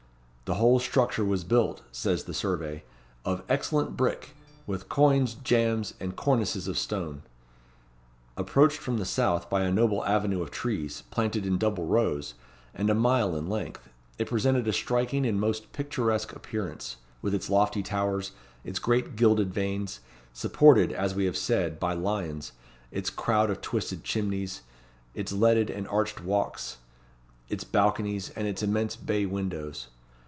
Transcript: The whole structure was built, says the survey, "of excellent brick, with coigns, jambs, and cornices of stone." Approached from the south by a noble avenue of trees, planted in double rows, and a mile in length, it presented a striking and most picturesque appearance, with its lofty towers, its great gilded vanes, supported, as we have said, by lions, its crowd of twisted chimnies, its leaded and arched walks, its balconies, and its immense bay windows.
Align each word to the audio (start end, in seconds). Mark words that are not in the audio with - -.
The 0.51 0.55
whole 0.55 0.79
structure 0.79 1.23
was 1.23 1.45
built, 1.45 1.81
says 1.93 2.25
the 2.25 2.33
survey, 2.33 2.83
"of 3.23 3.41
excellent 3.47 3.95
brick, 3.95 4.31
with 4.67 4.89
coigns, 4.89 5.33
jambs, 5.33 5.93
and 5.97 6.13
cornices 6.13 6.67
of 6.67 6.77
stone." 6.77 7.23
Approached 8.35 8.79
from 8.79 8.97
the 8.97 9.05
south 9.05 9.49
by 9.49 9.61
a 9.61 9.71
noble 9.71 10.03
avenue 10.03 10.41
of 10.41 10.51
trees, 10.51 11.03
planted 11.09 11.45
in 11.45 11.57
double 11.57 11.85
rows, 11.85 12.33
and 12.73 12.89
a 12.89 12.93
mile 12.93 13.33
in 13.37 13.47
length, 13.47 13.87
it 14.17 14.27
presented 14.27 14.67
a 14.67 14.73
striking 14.73 15.25
and 15.25 15.39
most 15.39 15.71
picturesque 15.71 16.33
appearance, 16.35 16.97
with 17.21 17.33
its 17.33 17.49
lofty 17.49 17.81
towers, 17.81 18.33
its 18.65 18.77
great 18.77 19.15
gilded 19.15 19.53
vanes, 19.53 20.01
supported, 20.33 20.91
as 20.91 21.15
we 21.15 21.23
have 21.23 21.37
said, 21.37 21.79
by 21.79 21.93
lions, 21.93 22.51
its 22.91 23.09
crowd 23.09 23.49
of 23.49 23.61
twisted 23.61 24.03
chimnies, 24.03 24.63
its 25.15 25.31
leaded 25.31 25.69
and 25.69 25.87
arched 25.87 26.21
walks, 26.21 26.79
its 27.47 27.63
balconies, 27.63 28.31
and 28.31 28.49
its 28.49 28.61
immense 28.61 28.97
bay 28.97 29.25
windows. 29.25 29.87